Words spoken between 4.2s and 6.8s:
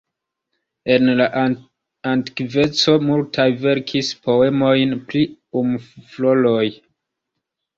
poemojn pri umefloroj.